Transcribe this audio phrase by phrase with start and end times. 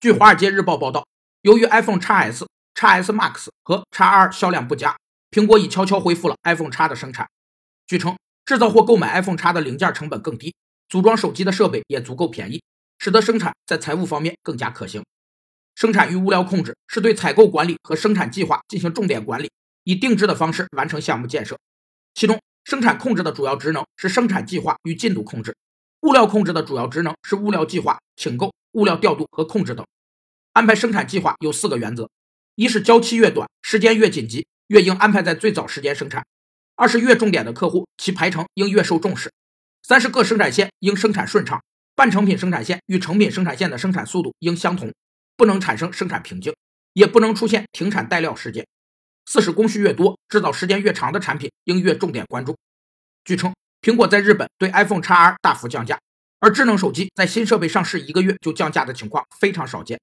[0.00, 1.06] 据《华尔街日报》报道，
[1.42, 4.96] 由于 iPhone XS、XS Max 和 XR 销量不佳，
[5.30, 7.28] 苹果已悄悄恢复了 iPhone X 的生产。
[7.86, 8.16] 据称，
[8.46, 10.54] 制造或购买 iPhone X 的零件成本更低，
[10.88, 12.62] 组装手机的设备也足够便宜，
[12.98, 15.04] 使得生产在财务方面更加可行。
[15.74, 19.50] 生产与物料控制是对采购管理和生产计划进行重点管理，
[19.84, 21.58] 以定制的方式完成项目建设。
[22.14, 25.54] 其中，生产控制的主要职能是生产计划与进度控制，
[26.00, 29.86] 物料控制的主要职能是物料计划、请购、物料调度和控制等。
[30.52, 32.10] 安排生产计划有四个原则：
[32.54, 36.22] 一是交期越短，时间越紧急，越应安排在最早时间生产；
[36.76, 39.28] 二是越重点的客户，其排程应越受重视；
[39.82, 41.62] 三是各生产线应生产顺畅，
[41.94, 44.92] 半成品生产线与成品生产线的生产速度应相同。
[45.36, 46.54] 不能产生生产瓶颈，
[46.92, 48.66] 也不能出现停产待料事件。
[49.24, 52.58] 四是工序越多、制造时间越长的产品应越重点关注。
[53.24, 55.98] 据称，苹果在日本对 iPhone XR 大幅降价，
[56.40, 60.00] 而智能手机在新设备上市一个月就降价的情况非常少见。